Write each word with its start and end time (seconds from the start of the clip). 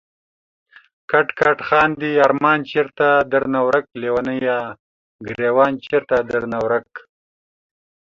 کټ 1.11 1.27
کټ 1.39 1.57
خاندی 1.67 2.11
ارمان 2.25 2.59
چېرته 2.71 3.05
درنه 3.31 3.59
ورک 3.67 3.85
ليونيه، 4.01 4.59
ګريوان 5.27 5.73
چيرته 5.85 6.15
درنه 6.31 6.57
ورک 6.65 6.91